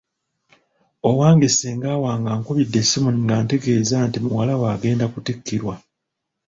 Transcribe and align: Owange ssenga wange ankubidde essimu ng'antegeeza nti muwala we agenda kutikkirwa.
Owange 1.09 1.47
ssenga 1.53 1.89
wange 2.03 2.29
ankubidde 2.35 2.77
essimu 2.83 3.09
ng'antegeeza 3.23 3.95
nti 4.07 4.17
muwala 4.23 4.53
we 4.61 4.67
agenda 4.75 5.05
kutikkirwa. 5.13 5.75